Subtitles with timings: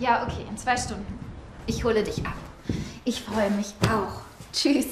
[0.00, 1.18] Ja, okay, in zwei Stunden.
[1.66, 2.32] Ich hole dich ab.
[3.04, 4.22] Ich freue mich auch.
[4.50, 4.86] Tschüss.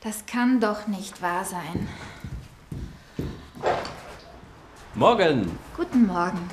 [0.00, 1.88] Das kann doch nicht wahr sein.
[4.94, 5.58] Morgen.
[5.76, 6.48] Guten Morgen.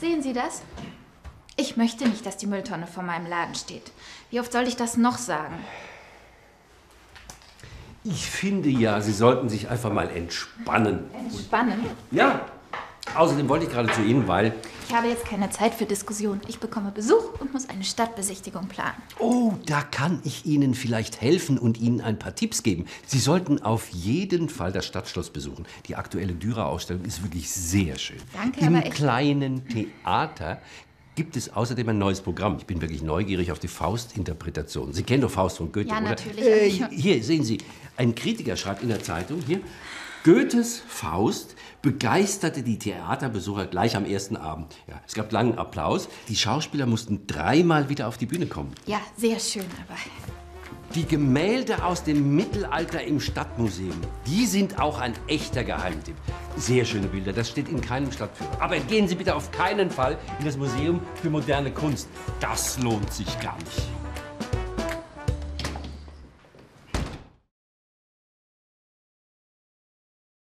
[0.00, 0.62] Sehen Sie das?
[1.56, 3.92] Ich möchte nicht, dass die Mülltonne vor meinem Laden steht.
[4.30, 5.62] Wie oft soll ich das noch sagen?
[8.02, 11.10] Ich finde ja, Sie sollten sich einfach mal entspannen.
[11.12, 11.84] Entspannen?
[12.10, 12.46] Ja.
[13.14, 14.54] Außerdem wollte ich gerade zu Ihnen, weil...
[14.88, 16.40] Ich habe jetzt keine Zeit für Diskussion.
[16.48, 18.96] Ich bekomme Besuch und muss eine Stadtbesichtigung planen.
[19.18, 22.86] Oh, da kann ich Ihnen vielleicht helfen und Ihnen ein paar Tipps geben.
[23.06, 25.64] Sie sollten auf jeden Fall das Stadtschloss besuchen.
[25.86, 28.18] Die aktuelle Dürer-Ausstellung ist wirklich sehr schön.
[28.32, 30.60] Danke, Im aber ich- kleinen Theater
[31.20, 32.56] gibt es außerdem ein neues Programm.
[32.58, 34.94] Ich bin wirklich neugierig auf die Faust-Interpretation.
[34.94, 36.08] Sie kennen doch Faust von Goethe, Ja, oder?
[36.08, 37.58] natürlich, Äh, hier, sehen Sie,
[37.98, 39.60] ein Kritiker schreibt in der Zeitung hier,
[40.24, 44.74] Goethes Faust begeisterte die Theaterbesucher gleich am ersten Abend.
[44.88, 46.08] Ja, es gab langen Applaus.
[46.28, 48.72] Die Schauspieler mussten dreimal wieder auf die Bühne kommen.
[48.86, 49.98] Ja, sehr schön, aber
[50.96, 53.94] Die Gemälde aus dem Mittelalter im Stadtmuseum,
[54.26, 56.16] die sind auch ein echter Geheimtipp.
[56.56, 58.60] Sehr schöne Bilder, das steht in keinem Stadtführer.
[58.60, 62.08] Aber gehen Sie bitte auf keinen Fall in das Museum für moderne Kunst.
[62.40, 63.99] Das lohnt sich gar nicht.